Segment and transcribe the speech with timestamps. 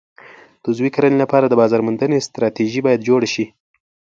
[0.61, 3.45] د عضوي کرنې لپاره د بازار موندنې ستراتیژي باید جوړه شي.